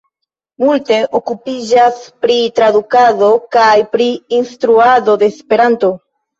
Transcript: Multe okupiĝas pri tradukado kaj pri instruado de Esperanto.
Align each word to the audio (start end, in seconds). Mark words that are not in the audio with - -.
Multe 0.61 0.95
okupiĝas 1.19 1.99
pri 2.25 2.39
tradukado 2.61 3.31
kaj 3.59 3.69
pri 3.95 4.11
instruado 4.41 5.19
de 5.25 5.33
Esperanto. 5.37 5.97